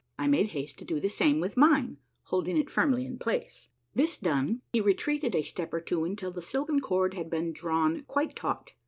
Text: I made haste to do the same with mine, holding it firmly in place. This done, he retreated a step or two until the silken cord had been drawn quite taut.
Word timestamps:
I 0.17 0.25
made 0.27 0.47
haste 0.47 0.79
to 0.79 0.83
do 0.85 0.99
the 0.99 1.11
same 1.11 1.39
with 1.39 1.55
mine, 1.55 1.97
holding 2.23 2.57
it 2.57 2.71
firmly 2.71 3.05
in 3.05 3.19
place. 3.19 3.67
This 3.93 4.17
done, 4.17 4.63
he 4.73 4.81
retreated 4.81 5.35
a 5.35 5.43
step 5.43 5.71
or 5.75 5.79
two 5.79 6.05
until 6.05 6.31
the 6.31 6.41
silken 6.41 6.79
cord 6.79 7.13
had 7.13 7.29
been 7.29 7.53
drawn 7.53 8.01
quite 8.07 8.35
taut. 8.35 8.73